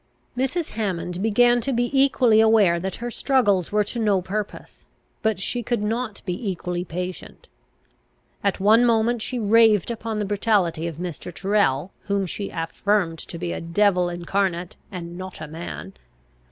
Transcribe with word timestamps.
Mrs. 0.35 0.69
Hammond 0.69 1.21
began 1.21 1.61
to 1.61 1.71
be 1.71 1.87
equally 1.95 2.41
aware 2.41 2.79
that 2.79 2.95
her 2.95 3.11
struggles 3.11 3.71
were 3.71 3.83
to 3.83 3.99
no 3.99 4.19
purpose; 4.19 4.83
but 5.21 5.39
she 5.39 5.61
could 5.61 5.83
not 5.83 6.23
be 6.25 6.49
equally 6.49 6.83
patient. 6.83 7.47
At 8.43 8.59
one 8.59 8.83
moment 8.83 9.21
she 9.21 9.37
raved 9.37 9.91
upon 9.91 10.17
the 10.17 10.25
brutality 10.25 10.87
of 10.87 10.95
Mr. 10.97 11.31
Tyrrel, 11.31 11.91
whom 12.05 12.25
she 12.25 12.49
affirmed 12.51 13.19
to 13.19 13.37
be 13.37 13.51
a 13.51 13.61
devil 13.61 14.09
incarnate, 14.09 14.75
and 14.91 15.19
not 15.19 15.39
a 15.39 15.47
man. 15.47 15.93